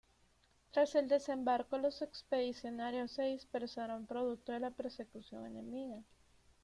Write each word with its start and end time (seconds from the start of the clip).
Tras 0.71 0.95
el 0.95 1.07
desembarco, 1.07 1.77
los 1.77 2.01
expedicionarios 2.01 3.11
se 3.11 3.21
dispersaron 3.25 4.07
producto 4.07 4.51
de 4.51 4.59
la 4.59 4.71
persecución 4.71 5.45
enemiga. 5.45 6.01